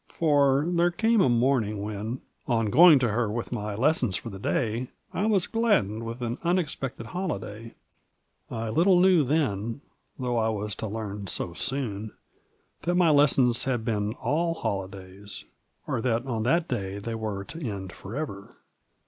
[0.09, 4.39] For there came a morning when, on going to her with my lessons for the
[4.39, 7.75] day, I was gladdened with an uneJScpected holiday.
[8.49, 9.81] I little knew then—
[10.19, 12.13] though I was to learn so soon—
[12.83, 15.45] ^that my lessons had been all holidays,
[15.85, 18.55] or that on that day they were to end forever.